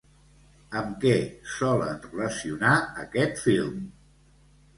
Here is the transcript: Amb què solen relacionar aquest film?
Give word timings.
Amb 0.79 0.95
què 1.03 1.11
solen 1.57 1.99
relacionar 2.07 2.73
aquest 3.05 3.45
film? 3.45 3.87